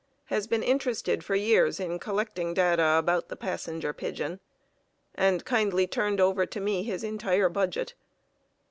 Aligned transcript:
has 0.25 0.47
been 0.47 0.63
interested 0.63 1.23
for 1.23 1.35
years 1.35 1.79
in 1.79 1.99
collecting 1.99 2.55
data 2.55 2.95
about 2.97 3.29
the 3.29 3.35
Passenger 3.35 3.93
Pigeon, 3.93 4.39
and 5.13 5.45
kindly 5.45 5.85
turned 5.85 6.19
over 6.19 6.47
to 6.47 6.59
me 6.59 6.81
his 6.81 7.03
entire 7.03 7.49
budget. 7.49 7.93